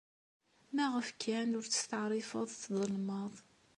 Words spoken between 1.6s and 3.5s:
testeɛṛifeḍ tḍelmeḍ?